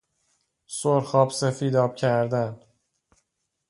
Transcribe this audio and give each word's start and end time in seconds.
سرخاب 0.67 1.29
سفیداب 1.31 1.95
کردن 1.95 2.59